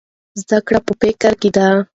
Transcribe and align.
زده 0.41 0.59
کړه 0.67 0.79
په 0.85 0.93
فکر 1.01 1.31
کې 1.41 1.49
ده. 1.55 1.67